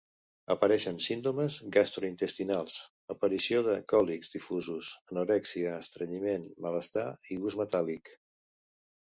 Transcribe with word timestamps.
Apareixen 0.53 0.95
símptomes 1.07 1.57
gastrointestinals, 1.75 2.77
aparició 3.15 3.61
de 3.69 3.75
còlics 3.93 4.33
difusos, 4.37 4.89
anorèxia, 5.15 5.77
estrenyiment, 5.85 6.51
malestar 6.67 7.07
i 7.29 7.39
gust 7.45 7.65
metàl·lic. 7.65 8.15